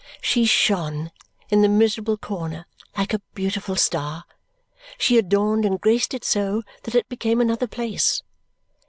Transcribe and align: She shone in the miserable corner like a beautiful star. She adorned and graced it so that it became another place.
She 0.19 0.45
shone 0.45 1.11
in 1.49 1.61
the 1.61 1.67
miserable 1.69 2.17
corner 2.17 2.65
like 2.97 3.13
a 3.13 3.21
beautiful 3.35 3.75
star. 3.75 4.23
She 4.97 5.19
adorned 5.19 5.63
and 5.63 5.79
graced 5.79 6.15
it 6.15 6.25
so 6.25 6.63
that 6.85 6.95
it 6.95 7.07
became 7.07 7.39
another 7.39 7.67
place. 7.67 8.23